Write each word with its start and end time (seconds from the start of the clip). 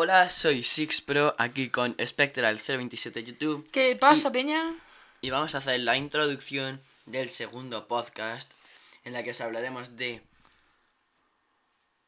Hola, 0.00 0.30
soy 0.30 0.62
SixPro, 0.62 1.34
aquí 1.38 1.70
con 1.70 1.96
Spectral027 1.96 3.24
YouTube. 3.24 3.68
¿Qué 3.72 3.96
pasa, 3.96 4.30
Peña? 4.30 4.74
Y 5.20 5.30
vamos 5.30 5.54
a 5.54 5.58
hacer 5.58 5.80
la 5.80 5.96
introducción 5.96 6.80
del 7.06 7.30
segundo 7.30 7.88
podcast, 7.88 8.50
en 9.04 9.12
la 9.12 9.24
que 9.24 9.32
os 9.32 9.40
hablaremos 9.40 9.96
de 9.96 10.22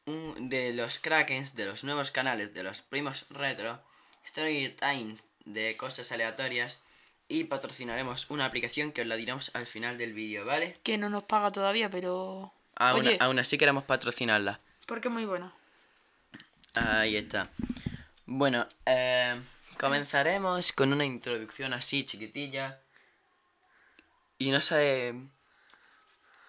un- 0.05 0.49
de 0.49 0.71
los 0.73 0.99
Krakens, 0.99 1.55
de 1.55 1.65
los 1.65 1.83
nuevos 1.83 2.11
canales 2.11 2.53
de 2.53 2.63
los 2.63 2.81
primos 2.81 3.25
retro, 3.29 3.81
Story 4.23 4.69
Times 4.79 5.25
de 5.43 5.75
cosas 5.75 6.11
aleatorias 6.13 6.79
y 7.27 7.43
patrocinaremos 7.45 8.29
una 8.29 8.45
aplicación 8.45 8.93
que 8.93 9.01
os 9.01 9.07
la 9.07 9.15
diremos 9.17 9.51
al 9.53 9.65
final 9.67 9.97
del 9.97 10.13
vídeo, 10.13 10.45
¿vale? 10.45 10.79
Que 10.83 10.97
no 10.97 11.09
nos 11.09 11.23
paga 11.23 11.51
todavía, 11.51 11.89
pero. 11.89 12.53
Aún, 12.75 13.01
Oye. 13.01 13.17
aún 13.19 13.37
así 13.39 13.57
queremos 13.57 13.83
patrocinarla. 13.83 14.61
Porque 14.85 15.09
es 15.09 15.13
muy 15.13 15.25
buena. 15.25 15.53
Ahí 16.73 17.17
está. 17.17 17.49
Bueno, 18.33 18.65
eh, 18.85 19.41
comenzaremos 19.77 20.71
con 20.71 20.93
una 20.93 21.03
introducción 21.03 21.73
así 21.73 22.05
chiquitilla. 22.05 22.79
Y 24.37 24.51
no 24.51 24.61
sé... 24.61 25.13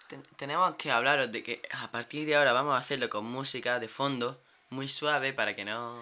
ten- 0.07 0.23
tenemos 0.37 0.77
que 0.77 0.91
hablaros 0.91 1.29
de 1.33 1.43
que 1.43 1.61
a 1.71 1.91
partir 1.91 2.25
de 2.25 2.37
ahora 2.37 2.53
vamos 2.53 2.73
a 2.73 2.77
hacerlo 2.77 3.09
con 3.09 3.25
música 3.25 3.81
de 3.81 3.89
fondo, 3.89 4.41
muy 4.69 4.87
suave 4.87 5.33
para 5.33 5.57
que 5.57 5.65
no... 5.65 6.01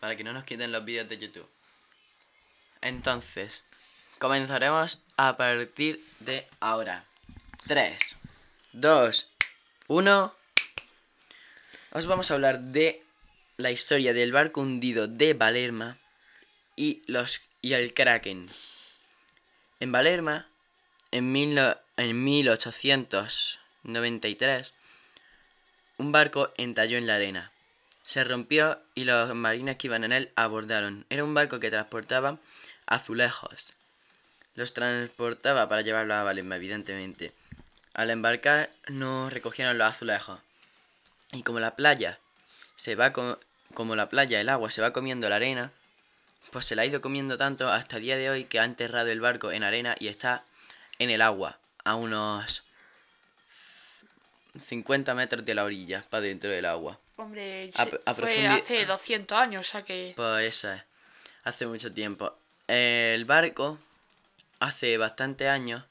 Para 0.00 0.16
que 0.16 0.24
no 0.24 0.32
nos 0.32 0.42
quiten 0.42 0.72
los 0.72 0.84
vídeos 0.84 1.08
de 1.08 1.18
YouTube. 1.18 1.48
Entonces, 2.80 3.62
comenzaremos 4.18 5.04
a 5.16 5.36
partir 5.36 6.04
de 6.18 6.48
ahora. 6.58 7.04
3, 7.68 8.16
2, 8.72 9.30
1... 9.86 10.34
Os 11.92 12.06
vamos 12.06 12.28
a 12.30 12.34
hablar 12.34 12.58
de 12.58 13.04
la 13.58 13.70
historia 13.72 14.12
del 14.14 14.32
barco 14.32 14.60
hundido 14.62 15.06
de 15.08 15.34
Valerma 15.34 15.98
y, 16.76 17.02
los, 17.06 17.42
y 17.60 17.72
el 17.74 17.92
Kraken. 17.92 18.48
En 19.80 19.92
Valerma, 19.92 20.46
en, 21.10 21.30
mil 21.32 21.58
en 21.96 22.24
1893, 22.24 24.72
un 25.98 26.12
barco 26.12 26.52
entalló 26.56 26.96
en 26.98 27.06
la 27.08 27.16
arena. 27.16 27.50
Se 28.04 28.22
rompió 28.24 28.80
y 28.94 29.04
los 29.04 29.34
marines 29.34 29.76
que 29.76 29.88
iban 29.88 30.04
en 30.04 30.12
él 30.12 30.30
abordaron. 30.36 31.04
Era 31.10 31.24
un 31.24 31.34
barco 31.34 31.58
que 31.60 31.70
transportaba 31.70 32.38
azulejos. 32.86 33.72
Los 34.54 34.72
transportaba 34.72 35.68
para 35.68 35.82
llevarlos 35.82 36.16
a 36.16 36.22
Valerma, 36.22 36.56
evidentemente. 36.56 37.32
Al 37.92 38.10
embarcar 38.10 38.70
no 38.86 39.28
recogieron 39.30 39.76
los 39.78 39.88
azulejos. 39.88 40.38
Y 41.32 41.42
como 41.42 41.58
la 41.58 41.74
playa 41.74 42.20
se 42.76 42.94
va 42.94 43.12
co- 43.12 43.40
como 43.78 43.94
la 43.94 44.08
playa, 44.08 44.40
el 44.40 44.48
agua 44.48 44.72
se 44.72 44.80
va 44.82 44.92
comiendo 44.92 45.28
la 45.28 45.36
arena, 45.36 45.70
pues 46.50 46.64
se 46.64 46.74
la 46.74 46.82
ha 46.82 46.86
ido 46.86 47.00
comiendo 47.00 47.38
tanto 47.38 47.70
hasta 47.70 47.98
el 47.98 48.02
día 48.02 48.16
de 48.16 48.28
hoy 48.28 48.44
que 48.44 48.58
ha 48.58 48.64
enterrado 48.64 49.08
el 49.08 49.20
barco 49.20 49.52
en 49.52 49.62
arena 49.62 49.94
y 50.00 50.08
está 50.08 50.42
en 50.98 51.10
el 51.10 51.22
agua, 51.22 51.60
a 51.84 51.94
unos 51.94 52.64
50 54.60 55.14
metros 55.14 55.44
de 55.44 55.54
la 55.54 55.62
orilla, 55.62 56.02
para 56.10 56.22
dentro 56.22 56.50
del 56.50 56.64
agua. 56.64 56.98
Hombre, 57.18 57.70
A- 57.76 57.84
se- 57.84 58.00
a 58.04 58.14
fue 58.14 58.24
profundi- 58.34 58.58
hace 58.60 58.84
200 58.84 59.38
años, 59.38 59.68
o 59.68 59.70
sea 59.70 59.82
que. 59.82 60.12
Pues 60.16 60.44
esa 60.44 60.74
es, 60.74 60.82
hace 61.44 61.66
mucho 61.68 61.92
tiempo. 61.92 62.34
El 62.66 63.24
barco, 63.26 63.78
hace 64.58 64.98
bastante 64.98 65.48
años, 65.48 65.84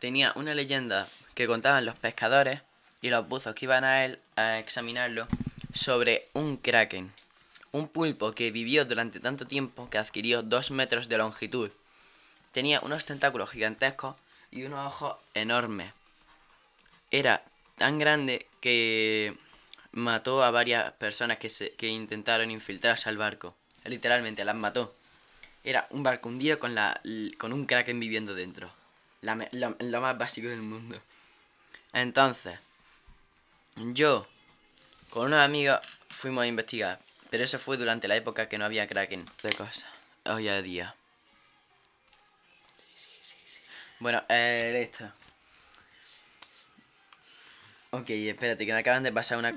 tenía 0.00 0.32
una 0.34 0.54
leyenda 0.56 1.06
que 1.36 1.46
contaban 1.46 1.84
los 1.84 1.94
pescadores 1.94 2.62
y 3.00 3.10
los 3.10 3.28
buzos 3.28 3.54
que 3.54 3.66
iban 3.66 3.84
a 3.84 4.04
él 4.04 4.18
a 4.34 4.58
examinarlo 4.58 5.28
sobre 5.80 6.28
un 6.34 6.58
kraken. 6.58 7.10
Un 7.72 7.88
pulpo 7.88 8.32
que 8.32 8.50
vivió 8.50 8.84
durante 8.84 9.18
tanto 9.18 9.46
tiempo 9.46 9.88
que 9.88 9.96
adquirió 9.96 10.42
dos 10.42 10.70
metros 10.70 11.08
de 11.08 11.16
longitud. 11.16 11.70
Tenía 12.52 12.80
unos 12.80 13.06
tentáculos 13.06 13.50
gigantescos 13.50 14.14
y 14.50 14.64
unos 14.64 14.86
ojos 14.86 15.16
enormes. 15.32 15.92
Era 17.10 17.42
tan 17.78 17.98
grande 17.98 18.46
que 18.60 19.34
mató 19.92 20.42
a 20.42 20.50
varias 20.50 20.92
personas 20.96 21.38
que, 21.38 21.48
se, 21.48 21.72
que 21.72 21.88
intentaron 21.88 22.50
infiltrarse 22.50 23.08
al 23.08 23.16
barco. 23.16 23.54
Literalmente 23.84 24.44
las 24.44 24.56
mató. 24.56 24.94
Era 25.64 25.86
un 25.90 26.02
barco 26.02 26.28
hundido 26.28 26.58
con, 26.58 26.74
la, 26.74 27.00
con 27.38 27.54
un 27.54 27.64
kraken 27.64 27.98
viviendo 27.98 28.34
dentro. 28.34 28.70
Lo, 29.22 29.76
lo 29.78 30.00
más 30.02 30.18
básico 30.18 30.48
del 30.48 30.60
mundo. 30.60 31.00
Entonces, 31.94 32.58
yo 33.76 34.26
con 35.10 35.26
unos 35.26 35.40
amigos 35.40 35.80
fuimos 36.08 36.42
a 36.42 36.46
investigar. 36.46 37.00
Pero 37.30 37.44
eso 37.44 37.58
fue 37.58 37.76
durante 37.76 38.08
la 38.08 38.16
época 38.16 38.48
que 38.48 38.58
no 38.58 38.64
había 38.64 38.88
kraken 38.88 39.24
de 39.42 39.52
cosas. 39.52 39.84
Hoy 40.24 40.48
en 40.48 40.64
día. 40.64 40.94
Bueno, 44.00 44.22
eh, 44.28 44.70
listo. 44.80 45.12
Ok, 47.90 48.10
espérate, 48.10 48.64
que 48.66 48.72
me 48.72 48.78
acaban 48.78 49.02
de 49.02 49.12
pasar 49.12 49.38
una... 49.38 49.54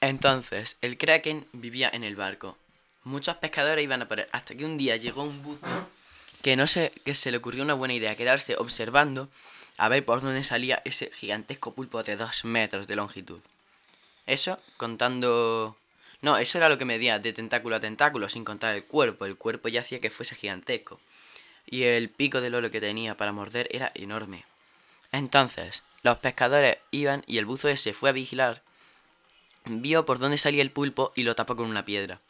Entonces, 0.00 0.78
el 0.80 0.96
Kraken 0.96 1.48
vivía 1.52 1.90
en 1.92 2.04
el 2.04 2.14
barco. 2.16 2.56
Muchos 3.04 3.36
pescadores 3.36 3.82
iban 3.82 4.02
a 4.02 4.08
por 4.08 4.20
él, 4.20 4.28
hasta 4.32 4.54
que 4.54 4.64
un 4.64 4.78
día 4.78 4.96
llegó 4.96 5.22
un 5.22 5.42
buzo 5.42 5.88
que 6.42 6.56
no 6.56 6.66
sé, 6.66 6.92
que 7.04 7.14
se 7.14 7.30
le 7.30 7.38
ocurrió 7.38 7.62
una 7.62 7.74
buena 7.74 7.94
idea, 7.94 8.16
quedarse 8.16 8.56
observando 8.56 9.30
a 9.76 9.88
ver 9.88 10.04
por 10.04 10.20
dónde 10.20 10.44
salía 10.44 10.82
ese 10.84 11.10
gigantesco 11.10 11.72
pulpo 11.72 12.02
de 12.02 12.16
dos 12.16 12.44
metros 12.44 12.86
de 12.86 12.96
longitud. 12.96 13.40
Eso 14.26 14.58
contando... 14.76 15.76
No, 16.22 16.38
eso 16.38 16.56
era 16.56 16.68
lo 16.68 16.78
que 16.78 16.86
medía 16.86 17.18
de 17.18 17.32
tentáculo 17.32 17.76
a 17.76 17.80
tentáculo, 17.80 18.28
sin 18.28 18.44
contar 18.44 18.74
el 18.74 18.84
cuerpo. 18.84 19.26
El 19.26 19.36
cuerpo 19.36 19.68
ya 19.68 19.80
hacía 19.80 20.00
que 20.00 20.08
fuese 20.08 20.34
gigantesco. 20.34 20.98
Y 21.66 21.82
el 21.82 22.08
pico 22.08 22.40
del 22.40 22.54
oro 22.54 22.70
que 22.70 22.80
tenía 22.80 23.16
para 23.16 23.32
morder 23.32 23.68
era 23.70 23.92
enorme. 23.94 24.44
Entonces, 25.12 25.82
los 26.02 26.18
pescadores 26.18 26.78
iban 26.90 27.22
y 27.26 27.38
el 27.38 27.44
buzo 27.44 27.68
ese 27.68 27.92
fue 27.92 28.08
a 28.08 28.12
vigilar 28.12 28.62
vio 29.66 30.04
por 30.04 30.18
dónde 30.18 30.38
salía 30.38 30.62
el 30.62 30.70
pulpo 30.70 31.12
y 31.14 31.22
lo 31.22 31.34
tapó 31.34 31.56
con 31.56 31.66
una 31.66 31.84
piedra. 31.84 32.20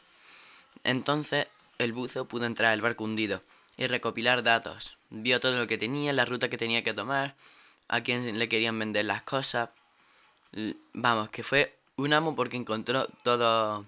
Entonces 0.83 1.47
el 1.77 1.93
buzo 1.93 2.25
pudo 2.25 2.45
entrar 2.45 2.71
al 2.71 2.81
barco 2.81 3.03
hundido 3.03 3.41
y 3.77 3.87
recopilar 3.87 4.43
datos. 4.43 4.97
Vio 5.09 5.39
todo 5.39 5.57
lo 5.57 5.67
que 5.67 5.77
tenía, 5.77 6.13
la 6.13 6.25
ruta 6.25 6.49
que 6.49 6.57
tenía 6.57 6.83
que 6.83 6.93
tomar, 6.93 7.35
a 7.87 8.01
quién 8.01 8.37
le 8.37 8.49
querían 8.49 8.77
vender 8.79 9.05
las 9.05 9.21
cosas. 9.23 9.69
Vamos, 10.93 11.29
que 11.29 11.43
fue 11.43 11.75
un 11.97 12.13
amo 12.13 12.35
porque 12.35 12.57
encontró 12.57 13.07
todos 13.23 13.85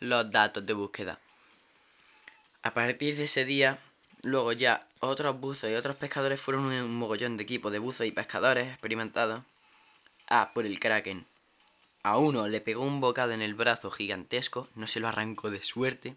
los 0.00 0.30
datos 0.30 0.64
de 0.64 0.72
búsqueda. 0.72 1.18
A 2.62 2.74
partir 2.74 3.16
de 3.16 3.24
ese 3.24 3.44
día, 3.44 3.78
luego 4.22 4.52
ya 4.52 4.86
otros 5.00 5.38
buzos 5.38 5.70
y 5.70 5.74
otros 5.74 5.96
pescadores 5.96 6.40
fueron 6.40 6.64
un 6.64 6.96
mogollón 6.96 7.36
de 7.36 7.44
equipos 7.44 7.72
de 7.72 7.78
buzos 7.78 8.06
y 8.06 8.12
pescadores 8.12 8.68
experimentados 8.68 9.42
a 10.28 10.52
por 10.52 10.66
el 10.66 10.78
kraken. 10.80 11.26
A 12.02 12.18
uno 12.18 12.48
le 12.48 12.60
pegó 12.60 12.84
un 12.84 13.00
bocado 13.00 13.32
en 13.32 13.42
el 13.42 13.54
brazo 13.54 13.90
gigantesco, 13.90 14.68
no 14.74 14.86
se 14.86 15.00
lo 15.00 15.08
arrancó 15.08 15.50
de 15.50 15.62
suerte. 15.62 16.16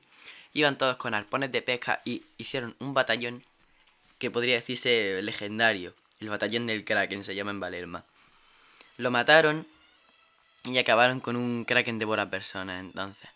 Iban 0.54 0.78
todos 0.78 0.98
con 0.98 1.14
arpones 1.14 1.52
de 1.52 1.62
pesca 1.62 2.02
y 2.04 2.24
hicieron 2.38 2.76
un 2.80 2.94
batallón 2.94 3.44
que 4.18 4.32
podría 4.32 4.56
decirse 4.56 5.22
legendario. 5.22 5.94
El 6.20 6.30
batallón 6.30 6.68
del 6.68 6.84
Kraken 6.84 7.24
se 7.24 7.36
llama 7.36 7.52
en 7.52 7.60
Valerma. 7.60 8.04
Lo 8.98 9.10
mataron 9.12 9.66
y 10.66 10.78
acabaron 10.78 11.20
con 11.20 11.36
un 11.36 11.66
Kraken 11.66 12.00
devora 12.00 12.30
personas 12.30 12.80
entonces. 12.80 13.30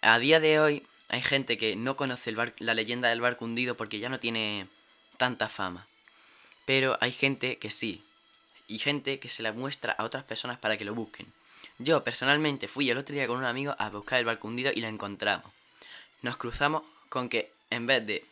A 0.00 0.18
día 0.18 0.38
de 0.40 0.60
hoy 0.60 0.86
hay 1.08 1.22
gente 1.22 1.58
que 1.58 1.74
no 1.76 1.96
conoce 1.96 2.30
el 2.30 2.52
la 2.58 2.74
leyenda 2.74 3.08
del 3.08 3.20
barco 3.20 3.44
hundido 3.44 3.76
porque 3.76 3.98
ya 3.98 4.08
no 4.08 4.20
tiene 4.20 4.66
tanta 5.16 5.48
fama. 5.48 5.86
Pero 6.64 6.96
hay 7.00 7.12
gente 7.12 7.58
que 7.58 7.70
sí. 7.70 8.04
Y 8.68 8.78
gente 8.78 9.18
que 9.18 9.28
se 9.28 9.42
la 9.42 9.52
muestra 9.52 9.92
a 9.92 10.04
otras 10.04 10.24
personas 10.24 10.58
para 10.58 10.76
que 10.76 10.84
lo 10.84 10.94
busquen. 10.94 11.26
Yo 11.78 12.04
personalmente 12.04 12.68
fui 12.68 12.88
el 12.90 12.98
otro 12.98 13.14
día 13.14 13.26
con 13.26 13.38
un 13.38 13.44
amigo 13.44 13.74
a 13.78 13.90
buscar 13.90 14.18
el 14.18 14.24
barco 14.24 14.48
hundido 14.48 14.70
y 14.74 14.80
lo 14.80 14.88
encontramos. 14.88 15.50
Nos 16.22 16.36
cruzamos 16.36 16.82
con 17.08 17.28
que 17.28 17.52
en 17.70 17.86
vez 17.86 18.06
de 18.06 18.24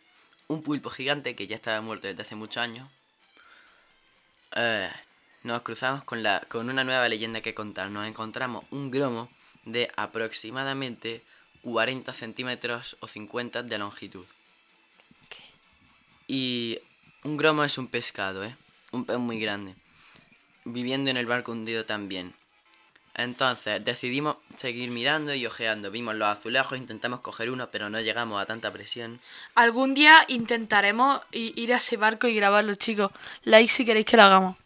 un 0.47 0.63
pulpo 0.63 0.91
gigante 0.91 1.35
que 1.35 1.47
ya 1.47 1.57
estaba 1.57 1.81
muerto 1.81 2.07
desde 2.07 2.23
hace 2.23 2.37
muchos 2.37 2.59
años, 2.59 2.89
eh, 4.57 4.91
nos 5.43 5.63
cruzamos 5.63 6.05
con, 6.05 6.23
la, 6.23 6.45
con 6.49 6.69
una 6.69 6.85
nueva 6.85 7.09
leyenda 7.09 7.41
que 7.41 7.55
contar. 7.55 7.91
Nos 7.91 8.07
encontramos 8.07 8.65
un 8.71 8.91
gromo 8.91 9.31
de 9.65 9.91
aproximadamente 9.97 11.23
40 11.63 12.13
centímetros 12.13 12.97
o 13.01 13.09
50 13.09 13.63
de 13.63 13.79
longitud. 13.79 14.25
Y 16.27 16.79
un 17.25 17.37
gromo 17.37 17.65
es 17.65 17.77
un 17.77 17.89
pescado, 17.89 18.45
¿eh? 18.45 18.57
Un 18.93 19.05
pez 19.05 19.19
muy 19.19 19.41
grande. 19.41 19.75
Viviendo 20.65 21.11
en 21.11 21.17
el 21.17 21.27
barco 21.27 21.53
hundido 21.53 21.85
también. 21.87 22.35
Entonces 23.15 23.85
decidimos 23.85 24.37
seguir 24.57 24.91
mirando 24.91 25.35
y 25.35 25.47
ojeando. 25.47 25.91
Vimos 25.91 26.15
los 26.15 26.29
azulejos, 26.29 26.79
intentamos 26.79 27.21
coger 27.21 27.51
uno, 27.51 27.71
pero 27.71 27.91
no 27.91 28.01
llegamos 28.01 28.41
a 28.41 28.47
tanta 28.47 28.73
presión. 28.73 29.21
Algún 29.55 29.95
día 29.95 30.25
intentaremos 30.29 31.21
ir 31.33 31.75
a 31.75 31.79
ese 31.79 31.97
barco 31.97 32.29
y 32.29 32.35
grabarlo, 32.35 32.75
chicos. 32.75 33.11
Like 33.45 33.71
si 33.71 33.85
queréis 33.85 34.07
que 34.07 34.17
lo 34.17 34.23
hagamos. 34.23 34.57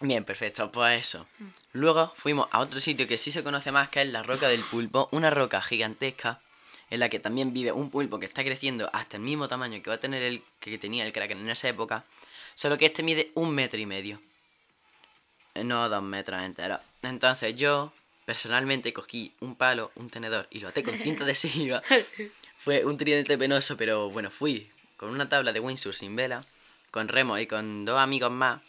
Bien, 0.00 0.24
perfecto, 0.24 0.70
pues 0.70 1.00
eso. 1.00 1.26
Luego 1.72 2.12
fuimos 2.16 2.48
a 2.52 2.60
otro 2.60 2.78
sitio 2.78 3.08
que 3.08 3.18
sí 3.18 3.32
se 3.32 3.42
conoce 3.42 3.72
más, 3.72 3.88
que 3.88 4.02
es 4.02 4.08
la 4.08 4.22
Roca 4.22 4.48
del 4.48 4.60
Pulpo, 4.60 5.08
una 5.10 5.30
roca 5.30 5.60
gigantesca 5.60 6.40
en 6.90 7.00
la 7.00 7.08
que 7.08 7.18
también 7.18 7.52
vive 7.52 7.72
un 7.72 7.90
pulpo 7.90 8.18
que 8.18 8.26
está 8.26 8.42
creciendo 8.42 8.88
hasta 8.92 9.16
el 9.16 9.22
mismo 9.22 9.48
tamaño 9.48 9.82
que 9.82 9.90
va 9.90 9.96
a 9.96 10.00
tener 10.00 10.22
el 10.22 10.42
que 10.60 10.78
tenía 10.78 11.04
el 11.04 11.12
Kraken 11.12 11.38
en 11.38 11.50
esa 11.50 11.68
época, 11.68 12.04
solo 12.54 12.78
que 12.78 12.86
este 12.86 13.02
mide 13.02 13.30
un 13.34 13.54
metro 13.54 13.78
y 13.78 13.86
medio. 13.86 14.20
No 15.64 15.88
dos 15.88 16.02
metros 16.02 16.42
enteros. 16.42 16.80
Entonces 17.02 17.54
yo, 17.56 17.92
personalmente, 18.24 18.92
cogí 18.92 19.32
un 19.40 19.54
palo, 19.56 19.90
un 19.96 20.10
tenedor 20.10 20.46
y 20.50 20.60
lo 20.60 20.68
até 20.68 20.82
con 20.82 20.96
cinta 20.98 21.24
adhesiva. 21.24 21.82
Fue 22.58 22.84
un 22.84 22.96
tridente 22.98 23.38
penoso, 23.38 23.76
pero 23.76 24.10
bueno, 24.10 24.30
fui 24.30 24.68
con 24.96 25.10
una 25.10 25.28
tabla 25.28 25.52
de 25.52 25.60
windsurf 25.60 25.96
sin 25.96 26.16
vela, 26.16 26.44
con 26.90 27.06
remo 27.08 27.38
y 27.38 27.46
con 27.46 27.84
dos 27.84 27.98
amigos 27.98 28.32
más, 28.32 28.60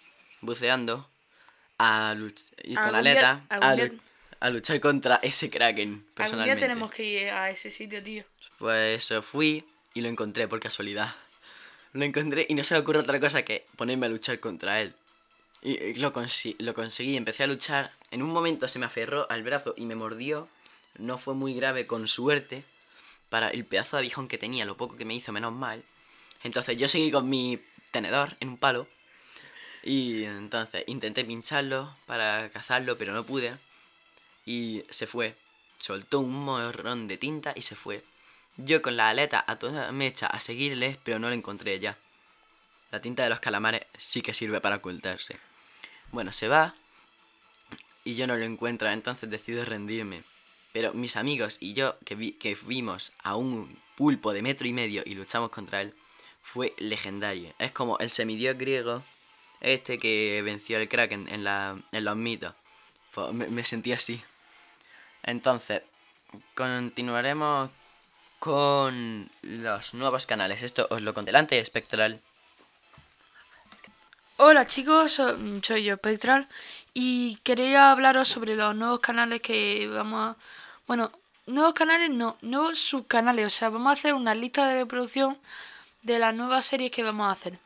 buceando, 0.42 1.10
a 1.80 2.16
y 2.64 2.76
con 2.76 2.84
Algún 2.84 2.96
aleta, 2.96 3.42
algún 3.50 3.70
a, 3.70 3.76
día- 3.76 3.86
lu- 3.88 4.00
a 4.42 4.50
luchar 4.52 4.80
contra 4.80 5.16
ese 5.24 5.50
Kraken, 5.50 5.90
Algún 5.90 6.06
personalmente. 6.14 6.60
día 6.60 6.68
tenemos 6.68 6.92
que 6.92 7.04
ir 7.04 7.30
a 7.30 7.50
ese 7.50 7.72
sitio, 7.72 8.02
tío. 8.04 8.24
Pues 8.60 9.04
eso, 9.04 9.22
fui 9.22 9.66
y 9.94 10.02
lo 10.02 10.08
encontré 10.10 10.48
por 10.48 10.60
casualidad. 10.60 11.14
Lo 11.94 12.06
encontré 12.06 12.46
y 12.48 12.54
no 12.54 12.64
se 12.64 12.76
me 12.76 12.82
ocurre 12.82 13.00
otra 13.00 13.20
cosa 13.20 13.42
que 13.42 13.66
ponerme 13.76 14.06
a 14.06 14.10
luchar 14.10 14.40
contra 14.40 14.80
él. 14.80 14.94
Y 15.62 15.94
lo, 15.96 16.14
consi- 16.14 16.56
lo 16.60 16.74
conseguí, 16.74 17.18
empecé 17.18 17.44
a 17.44 17.48
luchar. 17.48 17.92
En 18.12 18.24
un 18.24 18.32
momento 18.32 18.68
se 18.68 18.80
me 18.80 18.86
aferró 18.86 19.30
al 19.30 19.44
brazo 19.44 19.74
y 19.78 19.86
me 19.86 19.96
mordió. 19.96 20.48
No 20.98 21.18
fue 21.18 21.34
muy 21.34 21.54
grave, 21.54 21.86
con 21.86 22.08
suerte. 22.08 22.64
Para 23.30 23.50
el 23.50 23.66
pedazo 23.66 23.98
de 23.98 24.02
aguijón 24.02 24.28
que 24.28 24.38
tenía, 24.38 24.66
lo 24.66 24.78
poco 24.78 24.98
que 24.98 25.06
me 25.06 25.14
hizo, 25.16 25.32
menos 25.32 25.54
mal. 25.54 25.84
Entonces 26.44 26.78
yo 26.78 26.88
seguí 26.88 27.12
con 27.12 27.30
mi 27.30 27.60
tenedor 27.92 28.38
en 28.40 28.50
un 28.50 28.58
palo. 28.58 28.88
Y 29.84 30.24
entonces 30.24 30.84
intenté 30.88 31.24
pincharlo 31.26 31.96
para 32.06 32.50
cazarlo, 32.50 32.98
pero 32.98 33.14
no 33.14 33.24
pude. 33.24 33.56
Y 34.46 34.84
se 34.90 35.08
fue. 35.08 35.36
Soltó 35.78 36.20
un 36.20 36.34
morrón 36.44 37.08
de 37.08 37.18
tinta 37.18 37.54
y 37.56 37.62
se 37.62 37.76
fue. 37.76 38.04
Yo 38.58 38.82
con 38.82 38.98
la 38.98 39.10
aleta 39.10 39.44
a 39.48 39.58
toda 39.58 39.92
mecha 39.92 40.28
a 40.28 40.40
seguirles, 40.40 40.98
pero 41.04 41.20
no 41.20 41.30
lo 41.30 41.34
encontré 41.36 41.80
ya. 41.80 41.98
La 42.92 43.02
tinta 43.02 43.24
de 43.24 43.30
los 43.30 43.40
calamares 43.40 43.82
sí 43.98 44.22
que 44.22 44.34
sirve 44.34 44.60
para 44.60 44.78
ocultarse. 44.78 45.38
Bueno, 46.12 46.32
se 46.32 46.48
va 46.48 46.76
y 48.04 48.16
yo 48.16 48.28
no 48.28 48.36
lo 48.36 48.46
encuentro, 48.46 48.90
entonces 48.90 49.30
decido 49.30 49.64
rendirme. 49.66 50.24
Pero 50.74 50.94
mis 50.94 51.16
amigos 51.18 51.58
y 51.60 51.74
yo, 51.74 51.98
que, 52.06 52.16
vi- 52.16 52.34
que 52.34 52.58
vimos 52.64 53.12
a 53.24 53.36
un 53.36 53.78
pulpo 53.96 54.34
de 54.34 54.42
metro 54.42 54.68
y 54.68 54.74
medio 54.74 55.04
y 55.06 55.16
luchamos 55.16 55.50
contra 55.50 55.82
él, 55.82 55.94
fue 56.42 56.74
legendario. 56.78 57.52
Es 57.60 57.72
como 57.72 57.98
el 58.00 58.10
semidios 58.10 58.58
griego, 58.58 59.04
este 59.62 60.00
que 60.00 60.42
venció 60.44 60.78
al 60.78 60.88
Kraken 60.88 61.28
en, 61.30 61.44
la, 61.44 61.78
en 61.92 62.06
los 62.06 62.16
mitos. 62.16 62.54
Pues 63.14 63.34
me, 63.34 63.48
me 63.48 63.64
sentí 63.64 63.92
así. 63.92 64.22
Entonces, 65.24 65.82
continuaremos 66.56 67.70
con 68.40 69.30
los 69.42 69.94
nuevos 69.94 70.26
canales. 70.26 70.64
Esto 70.64 70.88
os 70.90 71.02
lo 71.02 71.14
conté 71.14 71.30
delante, 71.30 71.64
Spectral. 71.66 72.22
Hola 74.42 74.66
chicos, 74.66 75.12
so- 75.14 75.38
soy 75.62 75.84
yo 75.84 75.96
Spectral 75.98 76.48
y 76.94 77.36
quería 77.44 77.92
hablaros 77.92 78.30
sobre 78.30 78.56
los 78.56 78.74
nuevos 78.76 79.00
canales 79.02 79.42
que 79.42 79.88
vamos 79.94 80.30
a... 80.30 80.38
Bueno, 80.88 81.12
nuevos 81.46 81.74
canales 81.74 82.10
no, 82.10 82.38
nuevos 82.42 82.80
subcanales, 82.80 83.46
o 83.46 83.50
sea, 83.50 83.70
vamos 83.70 83.90
a 83.90 83.94
hacer 84.00 84.14
una 84.14 84.34
lista 84.36 84.66
de 84.68 84.80
reproducción 84.80 85.38
de 86.04 86.20
las 86.20 86.34
nuevas 86.34 86.66
series 86.66 86.92
que 86.92 87.04
vamos 87.04 87.28
a 87.28 87.32
hacer. 87.32 87.60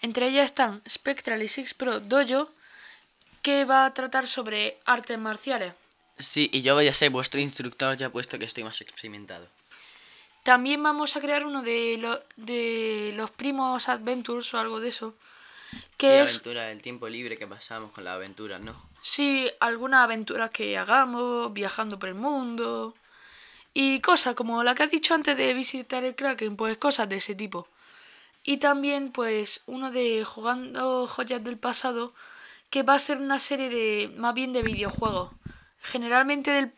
Entre 0.00 0.28
ellas 0.28 0.46
están 0.46 0.80
Spectral 0.88 1.42
y 1.42 1.48
Six 1.48 1.74
Pro 1.74 2.00
Dojo, 2.00 2.50
que 3.42 3.66
va 3.66 3.84
a 3.84 3.92
tratar 3.92 4.26
sobre 4.26 4.78
artes 4.86 5.18
marciales. 5.18 5.74
Sí, 6.18 6.48
y 6.52 6.62
yo 6.62 6.74
voy 6.74 6.88
a 6.88 6.94
ser 6.94 7.10
vuestro 7.10 7.40
instructor 7.40 7.96
ya 7.98 8.08
puesto 8.08 8.38
que 8.38 8.46
estoy 8.46 8.64
más 8.64 8.80
experimentado. 8.80 9.46
También 10.44 10.82
vamos 10.82 11.16
a 11.16 11.20
crear 11.20 11.44
uno 11.44 11.62
de, 11.62 11.98
lo- 11.98 12.22
de 12.36 13.12
los 13.16 13.30
primos 13.30 13.90
Adventures 13.90 14.54
o 14.54 14.58
algo 14.58 14.80
de 14.80 14.88
eso. 14.88 15.14
Que 15.96 16.06
Sí, 16.06 16.14
es 16.24 16.30
aventura, 16.30 16.70
el 16.70 16.82
tiempo 16.82 17.08
libre 17.08 17.36
que 17.36 17.46
pasamos 17.46 17.90
con 17.90 18.04
la 18.04 18.14
aventura, 18.14 18.58
¿no? 18.58 18.90
Sí, 19.02 19.50
algunas 19.60 20.04
aventuras 20.04 20.50
que 20.50 20.76
hagamos, 20.76 21.52
viajando 21.52 21.98
por 21.98 22.08
el 22.08 22.14
mundo. 22.14 22.94
Y 23.72 24.00
cosas 24.00 24.34
como 24.34 24.62
la 24.62 24.74
que 24.74 24.82
has 24.82 24.90
dicho 24.90 25.14
antes 25.14 25.36
de 25.36 25.54
visitar 25.54 26.04
el 26.04 26.14
Kraken, 26.14 26.56
pues 26.56 26.76
cosas 26.78 27.08
de 27.08 27.16
ese 27.16 27.34
tipo. 27.34 27.68
Y 28.42 28.56
también, 28.56 29.12
pues, 29.12 29.62
uno 29.66 29.90
de 29.90 30.24
jugando 30.24 31.06
joyas 31.06 31.44
del 31.44 31.58
pasado, 31.58 32.14
que 32.70 32.82
va 32.82 32.94
a 32.94 32.98
ser 32.98 33.18
una 33.18 33.38
serie 33.38 33.68
de, 33.68 34.12
más 34.16 34.34
bien 34.34 34.52
de 34.52 34.62
videojuegos. 34.62 35.32
Generalmente 35.82 36.50
del 36.50 36.72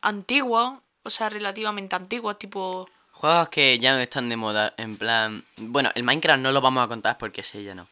antiguo, 0.00 0.82
o 1.02 1.10
sea, 1.10 1.28
relativamente 1.28 1.96
antiguo, 1.96 2.36
tipo... 2.36 2.88
Juegos 3.12 3.48
que 3.48 3.78
ya 3.78 3.94
no 3.94 4.00
están 4.00 4.28
de 4.28 4.36
moda, 4.36 4.74
en 4.76 4.96
plan... 4.96 5.44
Bueno, 5.56 5.90
el 5.94 6.02
Minecraft 6.02 6.42
no 6.42 6.52
lo 6.52 6.60
vamos 6.60 6.84
a 6.84 6.88
contar 6.88 7.16
porque 7.16 7.42
ese 7.42 7.62
ya 7.62 7.74
no. 7.74 7.86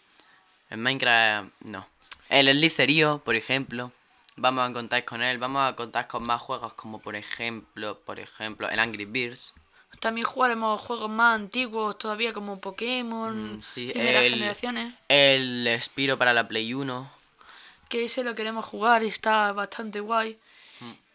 El 0.72 0.78
Minecraft, 0.78 1.52
no. 1.64 1.86
El 2.30 2.50
Slicerio, 2.50 3.20
por 3.24 3.36
ejemplo, 3.36 3.92
vamos 4.36 4.68
a 4.68 4.72
contar 4.72 5.04
con 5.04 5.22
él. 5.22 5.38
Vamos 5.38 5.70
a 5.70 5.76
contar 5.76 6.06
con 6.08 6.24
más 6.24 6.40
juegos 6.40 6.72
como, 6.74 6.98
por 7.00 7.14
ejemplo, 7.14 7.98
por 8.06 8.18
ejemplo, 8.18 8.70
el 8.70 8.78
Angry 8.78 9.04
Birds. 9.04 9.52
También 10.00 10.26
jugaremos 10.26 10.80
juegos 10.80 11.10
más 11.10 11.34
antiguos 11.36 11.98
todavía 11.98 12.32
como 12.32 12.58
Pokémon, 12.58 13.58
Mm, 13.58 13.62
sí, 13.62 13.90
primeras 13.92 14.22
el- 14.24 14.32
generaciones. 14.34 14.94
El 15.08 15.68
Spiro 15.82 16.16
para 16.16 16.32
la 16.32 16.48
Play 16.48 16.72
1. 16.74 17.10
que 17.90 18.06
ese 18.06 18.24
lo 18.24 18.34
queremos 18.34 18.64
jugar 18.64 19.02
y 19.02 19.08
está 19.08 19.52
bastante 19.52 20.00
guay. 20.00 20.38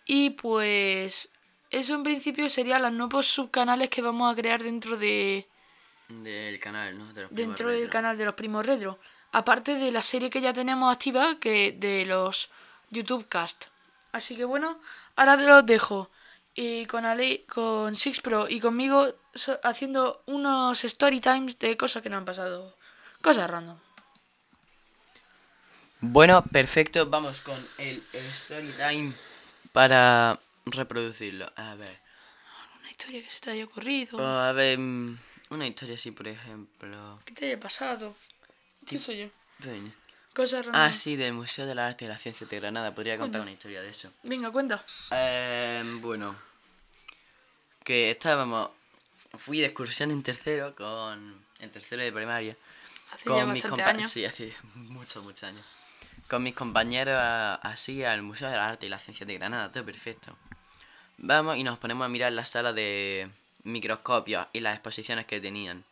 Y 0.05 0.29
pues 0.29 1.27
eso 1.71 1.95
en 1.95 2.03
principio 2.03 2.47
serían 2.51 2.83
los 2.83 2.91
nuevos 2.93 3.25
subcanales 3.25 3.89
que 3.89 4.03
vamos 4.03 4.31
a 4.31 4.35
crear 4.35 4.61
dentro 4.61 4.95
de 4.95 5.47
Del 6.07 6.59
canal, 6.59 6.95
¿no? 6.97 7.11
De 7.13 7.23
los 7.23 7.31
dentro 7.33 7.69
del 7.69 7.77
retro. 7.79 7.91
canal 7.91 8.15
de 8.17 8.25
los 8.25 8.35
primos 8.35 8.63
retro. 8.63 8.99
Aparte 9.31 9.75
de 9.75 9.91
la 9.91 10.01
serie 10.01 10.29
que 10.29 10.41
ya 10.41 10.53
tenemos 10.53 10.91
activa 10.91 11.35
que 11.39 11.71
de 11.73 12.05
los 12.05 12.49
YouTube 12.89 13.27
Cast. 13.27 13.65
Así 14.11 14.35
que 14.35 14.45
bueno, 14.45 14.79
ahora 15.15 15.37
te 15.37 15.45
los 15.47 15.65
dejo. 15.65 16.09
Y 16.55 16.87
con 16.87 17.05
Ale, 17.05 17.45
con 17.45 17.95
Six 17.95 18.21
Pro 18.21 18.47
y 18.49 18.59
conmigo 18.59 19.13
so- 19.35 19.59
haciendo 19.63 20.23
unos 20.25 20.83
story 20.83 21.19
times 21.19 21.59
de 21.59 21.77
cosas 21.77 22.01
que 22.01 22.09
nos 22.09 22.17
han 22.17 22.25
pasado. 22.25 22.75
Cosas 23.21 23.47
random. 23.49 23.77
Bueno, 25.99 26.43
perfecto. 26.45 27.07
Vamos 27.07 27.41
con 27.41 27.55
el 27.77 28.03
story 28.13 28.71
time 28.73 29.13
para 29.71 30.39
reproducirlo. 30.65 31.51
A 31.55 31.75
ver. 31.75 31.99
Una 32.79 32.89
historia 32.91 33.23
que 33.23 33.29
se 33.29 33.41
te 33.41 33.51
haya 33.51 33.65
ocurrido. 33.65 34.19
A 34.19 34.51
ver, 34.53 34.77
mm, 34.79 35.17
una 35.49 35.67
historia 35.67 35.95
así, 35.95 36.11
por 36.11 36.27
ejemplo. 36.27 37.19
¿Qué 37.25 37.33
te 37.33 37.45
haya 37.47 37.59
pasado? 37.59 38.15
¿Qué 38.87 38.97
soy 38.99 39.17
yo? 39.17 39.27
Cosas 40.33 40.65
random. 40.65 40.81
Ah, 40.81 40.93
sí, 40.93 41.15
del 41.15 41.33
Museo 41.33 41.65
de 41.65 41.73
la 41.75 41.87
Arte 41.87 42.05
y 42.05 42.07
la 42.07 42.17
Ciencia 42.17 42.45
de 42.45 42.59
Granada. 42.59 42.93
Podría 42.93 43.17
contar 43.17 43.41
una 43.41 43.51
historia 43.51 43.81
de 43.81 43.89
eso. 43.89 44.11
Venga, 44.23 44.51
cuenta. 44.51 44.83
Eh, 45.11 45.83
bueno, 46.01 46.35
que 47.83 48.11
estábamos. 48.11 48.69
Fui 49.37 49.59
de 49.59 49.65
excursión 49.67 50.11
en 50.11 50.23
tercero 50.23 50.75
con. 50.75 51.45
En 51.59 51.71
tercero 51.71 52.01
de 52.03 52.11
primaria. 52.11 52.55
Hace 53.11 53.29
ya 53.29 53.45
bastante 53.45 53.69
compa- 53.83 53.87
años. 53.87 54.11
Sí, 54.11 54.25
hace 54.25 54.53
muchos, 54.75 55.23
muchos 55.23 55.43
años. 55.43 55.65
Con 56.29 56.43
mis 56.43 56.53
compañeros 56.53 57.15
a- 57.17 57.55
así 57.55 58.03
al 58.03 58.21
Museo 58.21 58.49
de 58.49 58.57
la 58.57 58.67
Arte 58.69 58.85
y 58.85 58.89
la 58.89 58.99
Ciencia 58.99 59.25
de 59.25 59.33
Granada, 59.35 59.71
todo 59.71 59.85
perfecto. 59.85 60.37
Vamos 61.17 61.57
y 61.57 61.63
nos 61.63 61.79
ponemos 61.79 62.05
a 62.05 62.09
mirar 62.09 62.31
la 62.33 62.45
sala 62.45 62.73
de 62.73 63.29
microscopios 63.63 64.45
y 64.53 64.59
las 64.59 64.75
exposiciones 64.75 65.25
que 65.25 65.39
tenían. 65.41 65.83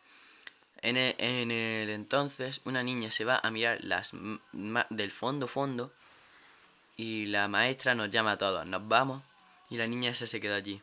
En 0.82 0.96
el, 0.96 1.14
en 1.18 1.50
el 1.50 1.90
entonces, 1.90 2.60
una 2.64 2.82
niña 2.82 3.10
se 3.10 3.24
va 3.24 3.40
a 3.42 3.50
mirar 3.50 3.78
las 3.82 4.12
del 4.90 5.10
fondo 5.10 5.48
fondo 5.48 5.92
y 6.96 7.26
la 7.26 7.48
maestra 7.48 7.94
nos 7.94 8.10
llama 8.10 8.32
a 8.32 8.38
todos. 8.38 8.66
Nos 8.66 8.86
vamos 8.86 9.22
y 9.70 9.76
la 9.76 9.86
niña 9.86 10.10
esa 10.10 10.26
se 10.26 10.40
quedó 10.40 10.54
allí. 10.54 10.80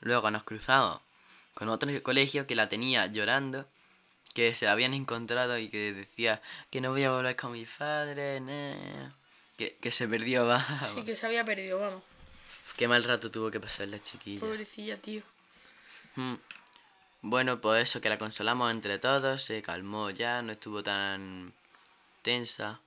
Luego 0.00 0.30
nos 0.30 0.44
cruzamos 0.44 1.00
con 1.54 1.68
otro 1.68 1.90
colegio 2.02 2.46
que 2.46 2.54
la 2.54 2.68
tenía 2.68 3.06
llorando, 3.06 3.66
que 4.34 4.54
se 4.54 4.66
la 4.66 4.72
habían 4.72 4.92
encontrado 4.92 5.58
y 5.58 5.68
que 5.68 5.92
decía 5.92 6.42
que 6.70 6.80
no 6.80 6.90
voy 6.90 7.04
a 7.04 7.10
volver 7.10 7.34
con 7.34 7.52
mi 7.52 7.64
padre, 7.64 8.40
nah". 8.40 9.10
que, 9.56 9.76
que 9.80 9.90
se 9.90 10.06
perdió, 10.06 10.46
va. 10.48 10.64
Sí 10.94 11.02
que 11.02 11.16
se 11.16 11.26
había 11.26 11.44
perdido, 11.44 11.80
vamos. 11.80 12.02
Qué 12.76 12.88
mal 12.88 13.02
rato 13.04 13.30
tuvo 13.30 13.50
que 13.50 13.58
pasar 13.58 13.88
la 13.88 14.02
chiquilla. 14.02 14.40
Pobrecilla, 14.40 14.98
tío. 14.98 15.22
Mm. 16.16 16.34
Bueno, 17.28 17.60
pues 17.60 17.82
eso, 17.90 18.00
que 18.00 18.08
la 18.08 18.18
consolamos 18.18 18.72
entre 18.72 19.00
todos, 19.00 19.42
se 19.42 19.60
calmó 19.60 20.10
ya, 20.10 20.42
no 20.42 20.52
estuvo 20.52 20.84
tan 20.84 21.52
tensa. 22.22 22.80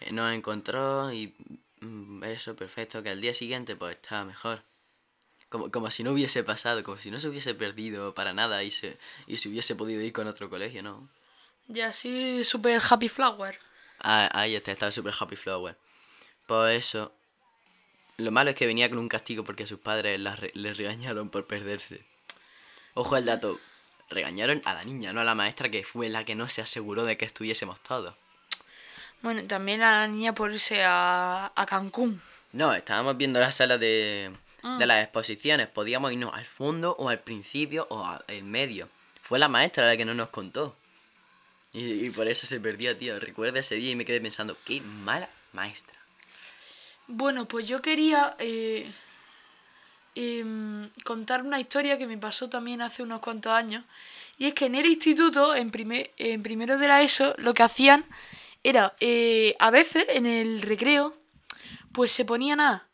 Eh, 0.00 0.10
Nos 0.10 0.34
encontró 0.34 1.12
y 1.12 1.32
mm, 1.78 2.24
eso, 2.24 2.56
perfecto, 2.56 3.00
que 3.04 3.10
al 3.10 3.20
día 3.20 3.32
siguiente 3.32 3.76
pues 3.76 3.94
estaba 3.94 4.24
mejor. 4.24 4.64
Como, 5.50 5.70
como 5.70 5.88
si 5.92 6.02
no 6.02 6.10
hubiese 6.10 6.42
pasado, 6.42 6.82
como 6.82 6.98
si 6.98 7.12
no 7.12 7.20
se 7.20 7.28
hubiese 7.28 7.54
perdido 7.54 8.12
para 8.12 8.32
nada 8.32 8.64
y 8.64 8.72
se, 8.72 8.98
y 9.28 9.36
se 9.36 9.48
hubiese 9.48 9.76
podido 9.76 10.00
ir 10.02 10.12
con 10.12 10.26
otro 10.26 10.50
colegio, 10.50 10.82
¿no? 10.82 11.08
Ya 11.68 11.92
sí, 11.92 12.42
super 12.42 12.82
happy 12.90 13.08
flower. 13.08 13.56
Ah, 14.00 14.28
ahí 14.32 14.56
está, 14.56 14.72
estaba 14.72 14.90
super 14.90 15.14
happy 15.16 15.36
flower. 15.36 15.76
Por 16.48 16.70
eso. 16.70 17.12
Lo 18.16 18.32
malo 18.32 18.50
es 18.50 18.56
que 18.56 18.66
venía 18.66 18.88
con 18.88 18.98
un 18.98 19.08
castigo 19.08 19.44
porque 19.44 19.68
sus 19.68 19.78
padres 19.78 20.18
la 20.18 20.36
le 20.54 20.74
regañaron 20.74 21.30
por 21.30 21.46
perderse. 21.46 22.09
Ojo 22.94 23.14
al 23.16 23.24
dato. 23.24 23.60
Regañaron 24.08 24.60
a 24.64 24.74
la 24.74 24.84
niña, 24.84 25.12
no 25.12 25.20
a 25.20 25.24
la 25.24 25.34
maestra 25.34 25.68
que 25.68 25.84
fue 25.84 26.08
la 26.08 26.24
que 26.24 26.34
no 26.34 26.48
se 26.48 26.62
aseguró 26.62 27.04
de 27.04 27.16
que 27.16 27.24
estuviésemos 27.24 27.80
todos. 27.80 28.14
Bueno, 29.22 29.42
también 29.44 29.82
a 29.82 30.00
la 30.00 30.06
niña 30.08 30.34
por 30.34 30.52
irse 30.52 30.82
a, 30.82 31.52
a 31.54 31.66
Cancún. 31.66 32.20
No, 32.52 32.74
estábamos 32.74 33.16
viendo 33.16 33.38
la 33.38 33.52
sala 33.52 33.78
de, 33.78 34.32
Ah. 34.62 34.76
de 34.78 34.86
las 34.86 35.02
exposiciones. 35.02 35.68
Podíamos 35.68 36.12
irnos 36.12 36.34
al 36.34 36.44
fondo 36.44 36.94
o 36.98 37.08
al 37.08 37.20
principio 37.20 37.86
o 37.90 38.04
al 38.04 38.42
medio. 38.42 38.88
Fue 39.22 39.38
la 39.38 39.48
maestra 39.48 39.86
la 39.86 39.96
que 39.96 40.04
no 40.04 40.14
nos 40.14 40.28
contó. 40.30 40.76
Y, 41.72 42.06
y 42.06 42.10
por 42.10 42.26
eso 42.28 42.46
se 42.46 42.60
perdió, 42.60 42.96
tío. 42.96 43.18
Recuerdo 43.20 43.58
ese 43.58 43.76
día 43.76 43.90
y 43.92 43.96
me 43.96 44.04
quedé 44.04 44.20
pensando, 44.20 44.56
qué 44.64 44.80
mala 44.80 45.30
maestra. 45.52 45.96
Bueno, 47.06 47.46
pues 47.46 47.66
yo 47.68 47.80
quería 47.80 48.36
eh, 48.38 48.92
em, 50.14 50.88
contar 51.04 51.42
una 51.42 51.60
historia 51.60 51.98
que 51.98 52.06
me 52.06 52.18
pasó 52.18 52.48
también 52.48 52.82
hace 52.82 53.02
unos 53.02 53.20
cuantos 53.20 53.52
años. 53.52 53.84
Y 54.38 54.46
es 54.46 54.54
que 54.54 54.66
en 54.66 54.74
el 54.74 54.86
instituto, 54.86 55.54
en, 55.54 55.70
primer, 55.70 56.10
en 56.16 56.42
primero 56.42 56.78
de 56.78 56.88
la 56.88 57.02
ESO, 57.02 57.34
lo 57.38 57.52
que 57.54 57.62
hacían 57.62 58.04
era, 58.62 58.94
eh, 59.00 59.54
a 59.58 59.70
veces 59.70 60.06
en 60.08 60.26
el 60.26 60.62
recreo, 60.62 61.14
pues 61.92 62.12
se 62.12 62.24
ponían 62.24 62.60
a 62.60 62.86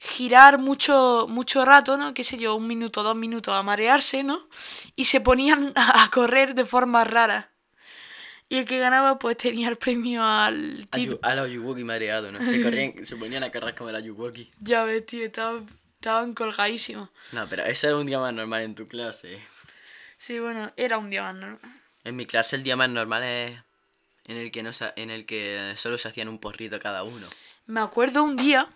girar 0.00 0.58
mucho, 0.58 1.26
mucho 1.28 1.64
rato, 1.64 1.96
¿no? 1.96 2.14
Qué 2.14 2.22
sé 2.24 2.36
yo, 2.36 2.54
un 2.54 2.66
minuto, 2.66 3.02
dos 3.02 3.16
minutos, 3.16 3.54
a 3.54 3.62
marearse, 3.62 4.22
¿no? 4.22 4.48
Y 4.96 5.06
se 5.06 5.20
ponían 5.20 5.72
a, 5.76 6.08
correr 6.10 6.54
de 6.54 6.64
forma 6.64 7.04
rara. 7.04 7.50
Y 8.48 8.56
el 8.58 8.64
que 8.64 8.78
ganaba, 8.78 9.18
pues 9.18 9.36
tenía 9.36 9.68
el 9.68 9.76
premio 9.76 10.24
al 10.24 10.86
A, 10.90 10.96
tipo. 10.96 11.12
yu- 11.14 11.18
a 11.22 11.34
los 11.34 11.50
Yuwoki 11.50 11.84
mareados, 11.84 12.32
¿no? 12.32 12.38
Se, 12.48 12.62
corrían, 12.62 13.04
se 13.04 13.16
ponían 13.16 13.44
a 13.44 13.50
correr 13.50 13.74
como 13.74 13.90
la 13.90 14.00
Yuwoki. 14.00 14.50
Ya 14.60 14.84
ves, 14.84 15.04
tío, 15.04 15.24
estaban, 15.26 15.68
estaban 15.98 16.32
colgadísimos. 16.34 17.08
No, 17.32 17.48
pero 17.48 17.64
ese 17.64 17.88
era 17.88 17.96
un 17.96 18.06
día 18.06 18.18
más 18.20 18.32
normal 18.32 18.62
en 18.62 18.74
tu 18.74 18.86
clase. 18.86 19.40
Sí, 20.16 20.38
bueno, 20.38 20.72
era 20.76 20.98
un 20.98 21.10
día 21.10 21.22
más 21.22 21.34
normal. 21.34 21.60
En 22.04 22.16
mi 22.16 22.24
clase 22.26 22.56
el 22.56 22.62
día 22.62 22.76
más 22.76 22.88
normal 22.88 23.22
es 23.24 23.58
en 24.24 24.36
el 24.36 24.50
que 24.50 24.62
no 24.62 24.72
sa- 24.72 24.92
en 24.96 25.10
el 25.10 25.26
que 25.26 25.74
solo 25.76 25.98
se 25.98 26.08
hacían 26.08 26.28
un 26.28 26.38
porrito 26.38 26.78
cada 26.78 27.02
uno. 27.02 27.26
Me 27.66 27.80
acuerdo 27.80 28.22
un 28.22 28.36
día 28.36 28.68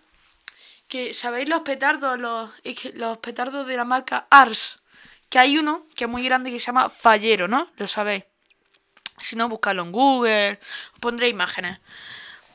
que, 0.87 1.13
¿sabéis 1.13 1.47
los 1.49 1.61
petardos? 1.61 2.19
Los, 2.19 2.49
los 2.93 3.17
petardos 3.19 3.65
de 3.67 3.77
la 3.77 3.85
marca 3.85 4.27
Ars. 4.29 4.83
Que 5.29 5.39
hay 5.39 5.57
uno 5.57 5.87
que 5.95 6.03
es 6.03 6.09
muy 6.09 6.23
grande 6.23 6.51
que 6.51 6.59
se 6.59 6.67
llama 6.67 6.89
Fallero, 6.89 7.47
¿no? 7.47 7.71
Lo 7.77 7.87
sabéis. 7.87 8.25
Si 9.19 9.35
no, 9.35 9.47
buscadlo 9.49 9.83
en 9.83 9.91
Google, 9.91 10.59
os 10.93 10.99
pondré 10.99 11.29
imágenes. 11.29 11.79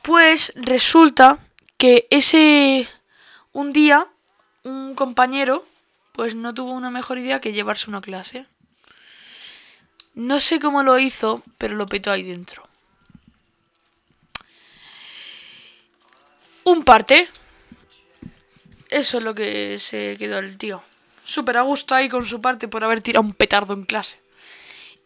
Pues 0.03 0.53
resulta 0.55 1.39
que 1.77 2.07
ese. 2.11 2.87
Un 3.51 3.73
día, 3.73 4.07
un 4.63 4.95
compañero, 4.95 5.65
pues 6.13 6.35
no 6.35 6.53
tuvo 6.53 6.71
una 6.71 6.91
mejor 6.91 7.17
idea 7.17 7.41
que 7.41 7.53
llevarse 7.53 7.89
una 7.89 8.01
clase. 8.01 8.45
No 10.15 10.39
sé 10.39 10.59
cómo 10.59 10.83
lo 10.83 10.99
hizo, 10.99 11.43
pero 11.57 11.75
lo 11.75 11.85
petó 11.85 12.11
ahí 12.11 12.23
dentro. 12.23 12.67
Un 16.63 16.83
parte. 16.83 17.27
Eso 18.89 19.17
es 19.19 19.23
lo 19.23 19.33
que 19.35 19.79
se 19.79 20.17
quedó 20.17 20.39
el 20.39 20.57
tío. 20.57 20.83
Súper 21.25 21.57
a 21.57 21.61
gusto 21.61 21.93
ahí 21.93 22.09
con 22.09 22.25
su 22.25 22.41
parte 22.41 22.67
por 22.67 22.83
haber 22.83 23.01
tirado 23.01 23.25
un 23.25 23.33
petardo 23.33 23.73
en 23.73 23.83
clase. 23.83 24.19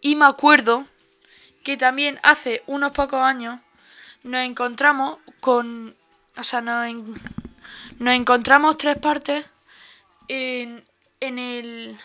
Y 0.01 0.15
me 0.15 0.25
acuerdo 0.25 0.87
que 1.63 1.77
también 1.77 2.19
hace 2.23 2.63
unos 2.65 2.91
pocos 2.91 3.19
años 3.19 3.59
nos 4.23 4.41
encontramos 4.41 5.17
con... 5.39 5.95
O 6.37 6.43
sea, 6.43 6.61
nos, 6.61 6.87
en- 6.87 7.13
nos 7.99 8.13
encontramos 8.13 8.77
tres 8.77 8.97
partes 8.97 9.45
en, 10.27 10.83
en, 11.19 11.39
el, 11.39 11.97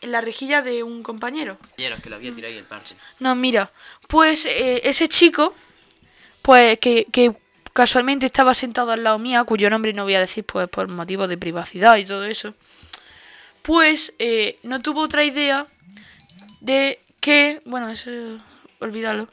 en 0.00 0.12
la 0.12 0.20
rejilla 0.20 0.62
de 0.62 0.82
un 0.82 1.02
compañero. 1.02 1.58
Que 1.76 2.10
lo 2.10 2.16
había 2.16 2.34
tirado 2.34 2.52
ahí 2.52 2.58
el 2.58 2.64
parche. 2.64 2.96
No, 3.20 3.34
mira, 3.34 3.70
pues 4.08 4.46
eh, 4.46 4.82
ese 4.84 5.08
chico, 5.08 5.54
pues 6.42 6.78
que, 6.78 7.06
que 7.12 7.34
casualmente 7.72 8.26
estaba 8.26 8.54
sentado 8.54 8.92
al 8.92 9.02
lado 9.02 9.18
mía, 9.18 9.44
cuyo 9.44 9.68
nombre 9.68 9.92
no 9.92 10.04
voy 10.04 10.14
a 10.14 10.20
decir 10.20 10.44
pues 10.44 10.68
por 10.68 10.88
motivos 10.88 11.28
de 11.28 11.36
privacidad 11.36 11.96
y 11.96 12.04
todo 12.04 12.24
eso, 12.24 12.54
pues 13.62 14.14
eh, 14.18 14.58
no 14.62 14.80
tuvo 14.80 15.00
otra 15.00 15.24
idea 15.24 15.66
de 16.60 17.00
que, 17.20 17.62
bueno, 17.64 17.88
eso 17.88 18.10
olvídalo, 18.78 19.28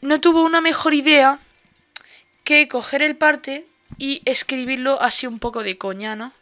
no 0.00 0.20
tuvo 0.20 0.42
una 0.42 0.60
mejor 0.60 0.94
idea 0.94 1.40
que 2.44 2.68
coger 2.68 3.02
el 3.02 3.16
parte 3.16 3.66
y 4.00 4.22
escribirlo 4.24 5.00
así 5.02 5.26
un 5.26 5.38
poco 5.38 5.62
de 5.62 5.76
coña, 5.76 6.16
¿no? 6.16 6.32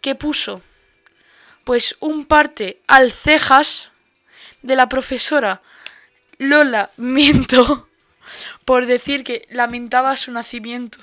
Que 0.00 0.16
puso, 0.16 0.62
pues 1.62 1.96
un 2.00 2.26
parte 2.26 2.80
al 2.88 3.12
cejas 3.12 3.90
de 4.62 4.74
la 4.74 4.88
profesora 4.88 5.62
Lola 6.38 6.90
Miento 6.96 7.88
por 8.64 8.86
decir 8.86 9.22
que 9.22 9.46
lamentaba 9.50 10.16
su 10.16 10.32
nacimiento. 10.32 10.98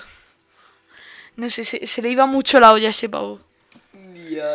No 1.36 1.48
sé, 1.48 1.64
se, 1.64 1.86
se 1.86 2.02
le 2.02 2.10
iba 2.10 2.26
mucho 2.26 2.60
la 2.60 2.72
olla 2.72 2.88
a 2.88 2.90
ese 2.90 3.08
pavo. 3.08 3.40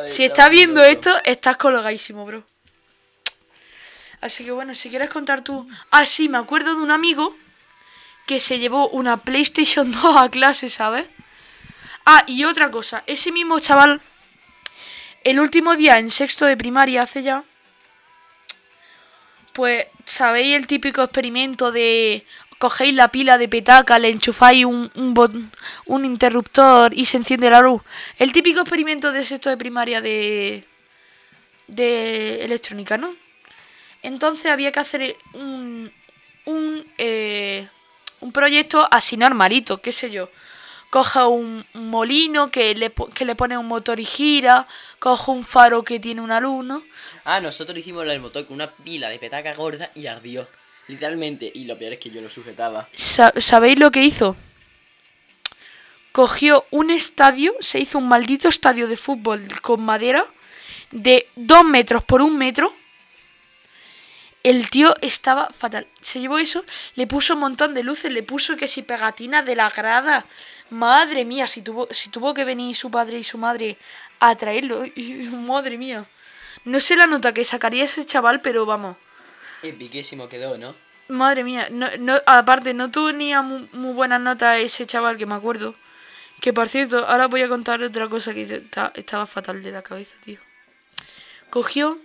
Si 0.06 0.24
estás 0.24 0.50
viendo 0.52 0.84
esto, 0.84 1.12
estás 1.26 1.58
colgadísimo, 1.58 2.24
bro. 2.24 2.44
Así 4.22 4.46
que 4.46 4.52
bueno, 4.52 4.76
si 4.76 4.92
quieres 4.92 5.10
contar 5.10 5.44
tú... 5.44 5.68
Ah, 5.90 6.06
sí, 6.06 6.30
me 6.30 6.38
acuerdo 6.38 6.76
de 6.76 6.82
un 6.84 6.92
amigo 6.92 7.36
que 8.28 8.40
se 8.40 8.60
llevó 8.60 8.90
una 8.90 9.18
PlayStation 9.18 9.92
2 10.02 10.18
a 10.18 10.30
clase, 10.30 10.70
¿sabes? 10.70 11.08
Ah, 12.06 12.24
y 12.28 12.44
otra 12.44 12.72
cosa, 12.72 13.04
ese 13.06 13.32
mismo 13.32 13.60
chaval, 13.60 14.02
el 15.24 15.40
último 15.40 15.76
día 15.76 16.00
en 16.00 16.10
sexto 16.10 16.46
de 16.46 16.58
primaria 16.58 17.04
hace 17.04 17.22
ya, 17.22 17.44
pues, 19.54 19.86
¿sabéis 20.06 20.56
el 20.56 20.68
típico 20.68 21.04
experimento 21.04 21.72
de 21.72 22.26
cogéis 22.58 22.94
la 22.94 23.08
pila 23.10 23.38
de 23.38 23.50
petaca, 23.50 23.98
le 23.98 24.10
enchufáis 24.10 24.66
un, 24.66 24.92
un, 25.86 26.06
interruptor 26.06 26.94
y 26.94 27.06
se 27.06 27.18
enciende 27.18 27.50
la 27.50 27.60
luz? 27.62 27.82
El 28.20 28.32
típico 28.32 28.62
experimento 28.62 29.12
de 29.12 29.26
sexto 29.26 29.50
de 29.50 29.58
primaria 29.58 30.00
de, 30.02 30.64
de 31.68 32.46
electrónica, 32.46 32.98
¿no? 32.98 33.16
Entonces 34.04 34.46
había 34.46 34.72
que 34.72 34.80
hacer 34.80 35.16
un, 35.34 35.92
un, 36.46 36.86
eh, 36.98 37.68
un 38.20 38.32
proyecto 38.32 38.88
así 38.92 39.18
normalito, 39.18 39.82
qué 39.82 39.92
sé 39.92 40.12
yo. 40.12 40.30
Coja 40.92 41.26
un 41.28 41.66
un 41.74 41.90
molino 41.90 42.52
que 42.52 42.76
le, 42.76 42.92
que 43.16 43.26
le 43.26 43.34
pone 43.36 43.58
un 43.58 43.66
motor 43.68 44.00
y 44.00 44.06
gira, 44.06 44.68
cojo 45.00 45.32
un 45.32 45.44
faro 45.44 45.84
que 45.84 46.00
tiene 46.00 46.22
una 46.22 46.40
luz, 46.40 46.64
¿no? 46.66 46.84
Ah, 47.24 47.40
nosotros 47.40 47.78
hicimos 47.80 48.06
el 48.06 48.20
motor 48.22 48.46
con 48.46 48.56
una 48.56 48.70
pila 48.72 49.10
de 49.10 49.18
petaca 49.18 49.56
gorda 49.56 49.90
y 49.96 50.06
ardió. 50.08 50.48
Literalmente. 50.88 51.50
Y 51.54 51.64
lo 51.66 51.78
peor 51.78 51.94
es 51.94 52.00
que 52.00 52.10
yo 52.12 52.22
lo 52.22 52.30
sujetaba. 52.30 52.88
Sa- 52.96 53.34
¿Sabéis 53.38 53.80
lo 53.80 53.90
que 53.92 54.04
hizo? 54.04 54.36
Cogió 56.12 56.66
un 56.72 56.92
estadio, 56.92 57.54
se 57.62 57.80
hizo 57.80 57.98
un 57.98 58.10
maldito 58.10 58.50
estadio 58.50 58.88
de 58.90 58.98
fútbol 58.98 59.48
con 59.62 59.82
madera 59.82 60.26
de 60.92 61.26
dos 61.38 61.64
metros 61.64 62.04
por 62.04 62.22
un 62.22 62.38
metro. 62.38 62.74
El 64.44 64.70
tío 64.70 64.96
estaba 65.02 65.50
fatal. 65.50 65.86
Se 66.02 66.20
llevó 66.20 66.40
eso, 66.40 66.66
le 66.96 67.06
puso 67.06 67.36
un 67.36 67.42
montón 67.42 67.74
de 67.76 67.84
luces, 67.84 68.12
le 68.12 68.24
puso 68.24 68.58
que 68.58 68.68
si 68.68 68.82
pegatinas 68.82 69.46
de 69.46 69.56
la 69.56 69.70
grada. 69.70 70.26
Madre 70.72 71.26
mía, 71.26 71.46
si 71.48 71.62
tuvo, 71.62 71.88
si 71.92 72.10
tuvo 72.10 72.34
que 72.34 72.44
venir 72.46 72.76
su 72.76 72.90
padre 72.90 73.20
y 73.20 73.24
su 73.24 73.38
madre 73.38 73.78
a 74.20 74.36
traerlo. 74.36 74.84
madre 75.32 75.78
mía. 75.78 76.06
No 76.66 76.80
sé 76.80 76.96
la 76.96 77.08
nota 77.08 77.34
que 77.34 77.46
sacaría 77.46 77.84
ese 77.86 78.06
chaval, 78.06 78.42
pero 78.42 78.66
vamos. 78.66 78.98
Epiquísimo 79.64 80.28
quedó, 80.28 80.58
¿no? 80.58 80.76
Madre 81.08 81.44
mía, 81.44 81.68
no, 81.72 81.88
no, 82.00 82.20
aparte 82.26 82.74
no 82.74 82.90
tenía 82.90 83.42
muy, 83.42 83.68
muy 83.74 83.94
buenas 83.94 84.22
notas 84.22 84.60
ese 84.60 84.88
chaval 84.88 85.18
que 85.18 85.26
me 85.26 85.36
acuerdo. 85.36 85.76
Que 86.40 86.54
por 86.54 86.68
cierto, 86.70 87.06
ahora 87.06 87.28
voy 87.28 87.42
a 87.44 87.50
contar 87.50 87.84
otra 87.84 88.08
cosa 88.08 88.34
que 88.34 88.46
ta- 88.62 88.92
estaba 88.96 89.28
fatal 89.28 89.62
de 89.62 89.72
la 89.72 89.82
cabeza, 89.84 90.16
tío. 90.24 90.40
Cogió. 91.50 92.00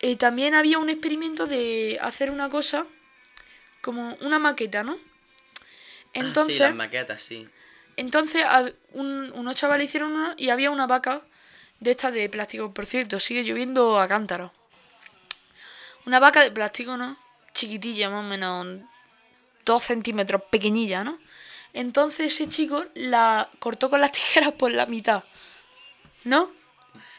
Eh, 0.00 0.16
también 0.16 0.54
había 0.54 0.78
un 0.78 0.88
experimento 0.90 1.46
de 1.46 1.98
hacer 2.00 2.30
una 2.30 2.48
cosa 2.50 2.86
como 3.80 4.16
una 4.20 4.38
maqueta, 4.38 4.82
¿no? 4.82 4.98
Entonces, 6.12 6.56
Sí, 6.56 6.62
las 6.62 6.74
maquetas, 6.74 7.22
sí. 7.22 7.48
entonces 7.96 8.44
un- 8.92 9.32
unos 9.34 9.54
chavales 9.56 9.88
hicieron 9.88 10.12
una 10.12 10.34
y 10.36 10.48
había 10.50 10.70
una 10.70 10.86
vaca 10.86 11.20
de 11.80 11.90
estas 11.90 12.12
de 12.14 12.28
plástico. 12.28 12.72
Por 12.72 12.86
cierto, 12.86 13.20
sigue 13.20 13.42
lloviendo 13.44 14.00
a 14.00 14.08
cántaros. 14.08 14.50
Una 16.06 16.20
vaca 16.20 16.42
de 16.42 16.50
plástico, 16.50 16.96
¿no? 16.96 17.16
Chiquitilla, 17.52 18.08
más 18.10 18.24
o 18.24 18.28
menos 18.28 18.80
dos 19.64 19.82
centímetros, 19.82 20.42
pequeñilla, 20.50 21.04
¿no? 21.04 21.18
Entonces 21.72 22.32
ese 22.32 22.48
chico 22.48 22.84
la 22.94 23.50
cortó 23.58 23.90
con 23.90 24.00
las 24.00 24.12
tijeras 24.18 24.52
por 24.52 24.72
la 24.72 24.86
mitad, 24.86 25.24
¿no? 26.24 26.50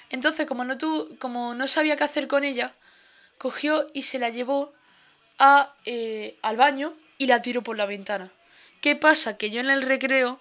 Entonces, 0.09 0.45
como 0.45 0.63
no, 0.63 0.77
tu, 0.77 1.17
como 1.19 1.53
no 1.53 1.67
sabía 1.67 1.97
qué 1.97 2.03
hacer 2.03 2.27
con 2.27 2.43
ella, 2.43 2.73
cogió 3.37 3.87
y 3.93 4.03
se 4.03 4.19
la 4.19 4.29
llevó 4.29 4.73
a, 5.37 5.73
eh, 5.85 6.37
al 6.41 6.57
baño 6.57 6.93
y 7.17 7.27
la 7.27 7.41
tiró 7.41 7.63
por 7.63 7.77
la 7.77 7.85
ventana. 7.85 8.31
¿Qué 8.81 8.95
pasa? 8.95 9.37
Que 9.37 9.49
yo 9.49 9.59
en 9.59 9.69
el 9.69 9.81
recreo 9.81 10.39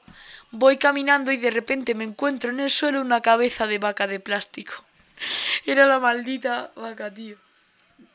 voy 0.50 0.76
caminando 0.76 1.32
y 1.32 1.36
de 1.36 1.50
repente 1.50 1.94
me 1.94 2.04
encuentro 2.04 2.50
en 2.50 2.60
el 2.60 2.70
suelo 2.70 3.00
una 3.00 3.20
cabeza 3.20 3.66
de 3.66 3.78
vaca 3.78 4.06
de 4.06 4.20
plástico. 4.20 4.84
Era 5.66 5.86
la 5.86 5.98
maldita 5.98 6.72
vaca, 6.76 7.12
tío. 7.12 7.36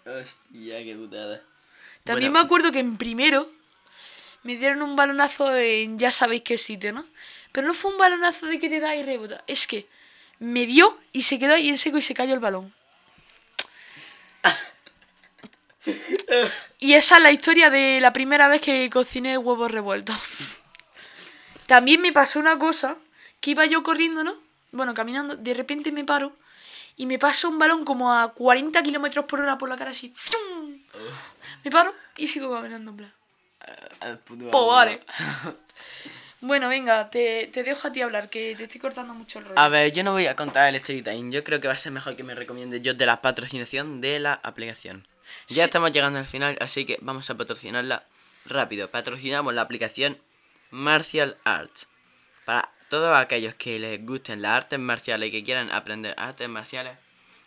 Hostia, 0.06 0.84
qué 0.84 0.96
putada. 0.96 1.42
También 2.04 2.32
Bueno, 2.32 2.42
me 2.42 2.46
acuerdo 2.46 2.72
que 2.72 2.80
en 2.80 2.98
primero 2.98 3.52
me 4.44 4.56
dieron 4.56 4.82
un 4.82 4.96
balonazo 4.96 5.56
en 5.56 6.00
ya 6.00 6.12
sabéis 6.12 6.42
qué 6.44 6.58
sitio, 6.58 6.94
¿no? 6.94 7.06
Pero 7.52 7.68
no 7.68 7.74
fue 7.74 7.92
un 7.92 7.98
balonazo 7.98 8.48
de 8.48 8.60
que 8.60 8.70
te 8.70 8.80
da 8.80 8.96
y 8.96 9.04
rebota. 9.04 9.44
Es 9.48 9.68
que 9.68 9.88
me 10.42 10.66
dio 10.66 10.98
y 11.14 11.22
se 11.22 11.38
quedó 11.38 11.54
ahí 11.54 11.70
en 11.70 11.78
seco 11.78 11.98
y 11.98 12.02
se 12.02 12.16
cayó 12.16 12.34
el 12.34 12.40
balón. 12.40 12.74
Y 16.80 16.94
esa 16.94 17.18
es 17.18 17.24
la 17.24 17.32
historia 17.32 17.70
de 17.70 18.00
la 18.02 18.14
primera 18.14 18.48
vez 18.48 18.62
que 18.62 18.90
cociné 18.90 19.38
huevos 19.38 19.72
revueltos. 19.72 20.16
También 21.66 22.02
me 22.02 22.14
pasó 22.14 22.40
una 22.40 22.58
cosa, 22.58 22.98
que 23.40 23.52
iba 23.52 23.66
yo 23.66 23.82
corriendo, 23.84 24.24
¿no? 24.24 24.34
Bueno, 24.72 24.94
caminando, 24.94 25.36
de 25.36 25.54
repente 25.54 25.92
me 25.92 26.04
paro 26.06 26.36
y 26.96 27.08
me 27.08 27.18
pasa 27.18 27.48
un 27.48 27.58
balón 27.58 27.84
como 27.84 28.14
a 28.14 28.32
40 28.34 28.82
kilómetros 28.84 29.26
por 29.26 29.40
hora 29.42 29.58
por 29.58 29.70
la 29.70 29.78
cara 29.78 29.92
así. 29.92 30.14
Me 31.64 31.72
paro 31.72 31.94
y 32.16 32.28
sigo 32.28 32.52
caminando 32.54 32.92
en 32.92 32.98
plan. 32.98 33.14
eh, 34.02 34.18
puto 34.24 34.50
Pues 34.50 34.68
vale. 34.68 35.02
Bueno, 36.42 36.70
venga, 36.70 37.10
te, 37.12 37.48
te 37.54 37.64
dejo 37.64 37.88
a 37.88 37.92
ti 37.92 38.02
hablar, 38.02 38.30
que 38.30 38.56
te 38.56 38.64
estoy 38.64 38.82
cortando 38.82 39.14
mucho 39.14 39.40
el 39.40 39.46
rollo. 39.46 39.60
A 39.60 39.70
ver, 39.70 39.92
yo 39.92 40.04
no 40.04 40.14
voy 40.14 40.26
a 40.26 40.36
contar 40.36 40.68
el 40.70 40.76
story 40.76 41.04
time. 41.04 41.32
Yo 41.32 41.44
creo 41.44 41.62
que 41.62 41.68
va 41.68 41.74
a 41.74 41.78
ser 41.78 41.92
mejor 41.92 42.16
que 42.16 42.24
me 42.24 42.34
recomiende 42.34 42.82
yo 42.82 42.96
de 42.96 43.06
la 43.06 43.22
patrocinación 43.22 44.02
de 44.02 44.20
la 44.20 44.34
aplicación. 44.34 45.04
Ya 45.48 45.56
Sí. 45.56 45.62
estamos 45.62 45.92
llegando 45.92 46.18
al 46.20 46.26
final, 46.26 46.58
así 46.60 46.84
que 46.84 46.98
vamos 47.02 47.30
a 47.30 47.38
patrocinarla 47.38 48.06
rápido. 48.46 48.90
Patrocinamos 48.90 49.54
la 49.54 49.62
aplicación 49.62 50.18
Martial 50.72 51.38
Arts. 51.44 51.88
Para 52.46 52.70
todos 52.90 53.16
aquellos 53.16 53.54
que 53.54 53.78
les 53.78 54.04
gusten 54.04 54.42
las 54.42 54.64
artes 54.64 54.80
marciales 54.80 55.30
y 55.30 55.32
que 55.32 55.44
quieran 55.44 55.72
aprender 55.72 56.16
artes 56.18 56.50
marciales, 56.50 56.98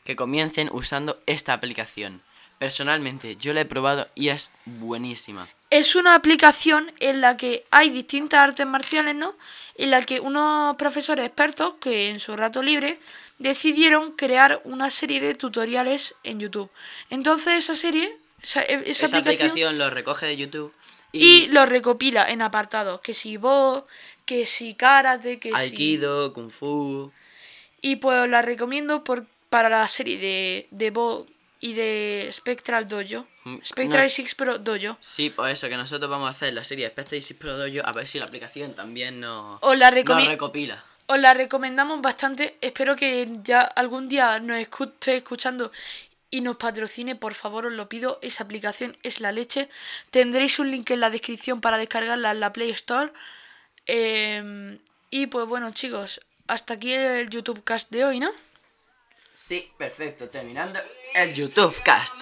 que 0.04 0.14
comiencen 0.14 0.68
usando 0.72 1.20
esta 1.26 1.52
aplicación. 1.52 2.22
Personalmente, 2.58 3.34
yo 3.36 3.52
la 3.52 3.62
he 3.62 3.64
probado 3.64 4.08
y 4.14 4.28
es 4.28 4.50
buenísima. 4.64 5.48
Es 5.74 5.96
una 5.96 6.14
aplicación 6.14 6.92
en 7.00 7.20
la 7.20 7.36
que 7.36 7.64
hay 7.72 7.90
distintas 7.90 8.38
artes 8.38 8.64
marciales, 8.64 9.16
¿no? 9.16 9.34
En 9.74 9.90
la 9.90 10.02
que 10.02 10.20
unos 10.20 10.76
profesores 10.76 11.24
expertos 11.24 11.74
que 11.80 12.10
en 12.10 12.20
su 12.20 12.36
rato 12.36 12.62
libre 12.62 13.00
decidieron 13.40 14.12
crear 14.12 14.60
una 14.62 14.88
serie 14.90 15.20
de 15.20 15.34
tutoriales 15.34 16.14
en 16.22 16.38
YouTube. 16.38 16.70
Entonces 17.10 17.64
esa 17.64 17.74
serie, 17.74 18.16
esa, 18.40 18.62
e, 18.62 18.88
esa 18.88 19.06
Esa 19.06 19.18
aplicación, 19.18 19.50
aplicación 19.50 19.78
lo 19.78 19.90
recoge 19.90 20.26
de 20.26 20.36
YouTube 20.36 20.72
y 21.10 21.48
lo 21.48 21.66
recopila 21.66 22.30
en 22.30 22.42
apartados, 22.42 23.00
que 23.00 23.12
si 23.12 23.36
voz, 23.36 23.82
que 24.26 24.46
si 24.46 24.74
karate, 24.74 25.40
que 25.40 25.48
si... 25.48 25.54
Aikido, 25.56 26.32
Kung 26.34 26.50
Fu. 26.50 27.10
Y 27.80 27.96
pues 27.96 28.30
la 28.30 28.42
recomiendo 28.42 29.02
por, 29.02 29.26
para 29.48 29.68
la 29.68 29.88
serie 29.88 30.18
de, 30.18 30.68
de 30.70 30.90
Bo 30.92 31.26
y 31.64 31.72
de 31.72 32.28
Spectral 32.30 32.86
Dojo. 32.86 33.26
Mm, 33.44 33.56
Spectral 33.64 34.02
no- 34.04 34.10
6 34.10 34.34
Pro 34.34 34.58
Dojo. 34.58 34.98
Sí, 35.00 35.30
pues 35.30 35.54
eso, 35.54 35.68
que 35.70 35.76
nosotros 35.78 36.10
vamos 36.10 36.26
a 36.26 36.30
hacer 36.30 36.52
la 36.52 36.62
serie 36.62 36.88
Spectre 36.88 37.18
y 37.18 37.34
Pro 37.34 37.56
Dojo 37.56 37.80
a 37.86 37.92
ver 37.92 38.06
si 38.06 38.18
la 38.18 38.26
aplicación 38.26 38.74
también 38.74 39.18
nos, 39.20 39.58
Os 39.62 39.78
la, 39.78 39.90
nos 39.90 40.26
recopila. 40.28 40.84
os 41.06 41.18
la 41.18 41.32
recomendamos 41.32 42.02
bastante. 42.02 42.56
Espero 42.60 42.96
que 42.96 43.26
ya 43.42 43.62
algún 43.62 44.10
día 44.10 44.38
nos 44.40 44.58
escu- 44.58 44.92
esté 44.92 45.16
escuchando 45.16 45.72
y 46.30 46.42
nos 46.42 46.56
patrocine. 46.56 47.16
Por 47.16 47.32
favor, 47.32 47.64
os 47.66 47.72
lo 47.72 47.88
pido. 47.88 48.18
Esa 48.20 48.44
aplicación 48.44 48.94
es 49.02 49.20
la 49.20 49.32
leche. 49.32 49.70
Tendréis 50.10 50.58
un 50.58 50.70
link 50.70 50.90
en 50.90 51.00
la 51.00 51.08
descripción 51.08 51.62
para 51.62 51.78
descargarla 51.78 52.32
en 52.32 52.40
la 52.40 52.52
Play 52.52 52.70
Store. 52.72 53.10
Eh, 53.86 54.78
y 55.10 55.26
pues 55.28 55.46
bueno, 55.46 55.70
chicos, 55.72 56.20
hasta 56.46 56.74
aquí 56.74 56.92
el 56.92 57.30
YouTube 57.30 57.64
Cast 57.64 57.90
de 57.90 58.04
hoy, 58.04 58.20
¿no? 58.20 58.30
Sí, 59.34 59.72
perfecto, 59.76 60.30
terminando 60.30 60.78
el 61.12 61.34
YouTube 61.34 61.82
Cast. 61.82 62.14